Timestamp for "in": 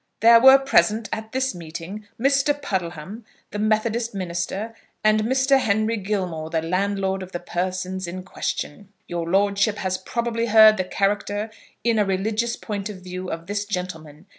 8.07-8.23, 11.83-11.99